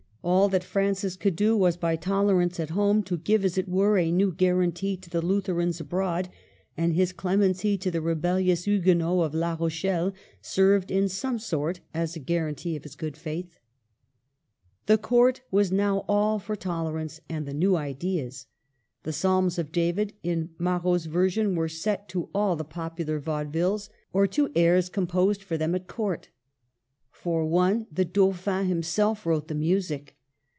All 0.23 0.49
that 0.49 0.63
Francis 0.63 1.15
could 1.15 1.35
do 1.35 1.57
was 1.57 1.77
by 1.77 1.95
tolerance 1.95 2.59
at 2.59 2.69
home 2.69 3.01
to 3.05 3.17
give, 3.17 3.43
as 3.43 3.57
it 3.57 3.67
were, 3.67 3.97
a 3.97 4.11
new 4.11 4.31
guarantee 4.31 4.95
to 4.97 5.09
the 5.09 5.19
Lutherans 5.19 5.79
abroad; 5.81 6.29
and 6.77 6.93
his 6.93 7.11
clemency 7.11 7.75
to 7.79 7.89
the 7.89 8.01
rebellious 8.01 8.65
Huguenots 8.65 9.25
of 9.25 9.33
La 9.33 9.57
Rochelle 9.59 10.13
served 10.39 10.91
in 10.91 11.09
some 11.09 11.39
sort 11.39 11.79
as 11.91 12.15
a 12.15 12.19
guarantee 12.19 12.75
of 12.75 12.83
his 12.83 12.93
good 12.93 13.17
faith. 13.17 13.57
The 14.85 14.99
Court 14.99 15.41
was 15.49 15.71
now 15.71 16.05
all 16.07 16.37
for 16.37 16.55
tolerance 16.55 17.19
and 17.27 17.47
the 17.47 17.53
New 17.55 17.75
Ideas; 17.75 18.45
the 19.01 19.11
Psalms 19.11 19.57
of 19.57 19.71
David, 19.71 20.13
in 20.21 20.51
Marot's 20.59 21.05
ver 21.05 21.31
sion, 21.31 21.55
were 21.55 21.67
set 21.67 22.07
to 22.09 22.29
all 22.31 22.55
the 22.55 22.63
popular 22.63 23.19
vaudevilles, 23.19 23.89
or 24.13 24.27
13 24.27 24.43
194 24.43 24.45
MARGARET 24.45 24.45
OF 24.45 24.45
ANGOUL^ME. 24.45 24.53
to 24.53 24.59
airs 24.59 24.89
composed 24.89 25.41
for 25.43 25.57
them 25.57 25.73
at 25.73 25.87
Court. 25.87 26.29
For 27.11 27.45
one 27.45 27.85
the 27.91 28.03
Dauphin 28.03 28.65
himself 28.65 29.27
wrote 29.27 29.47
the 29.47 29.53
music. 29.53 30.15